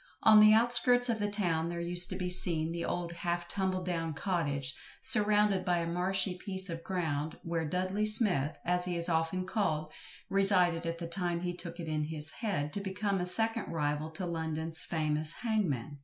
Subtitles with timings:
[0.23, 3.85] On the outskirts of the town there used to be seen the old half tumbled
[3.85, 9.09] down cottage, surrounded by a marshy piece of ground, where "Dudley Smith," as he is
[9.09, 9.91] often called,
[10.27, 14.09] resided at the time he took it into his head to become a second rival
[14.13, 15.99] to London's famous hangman.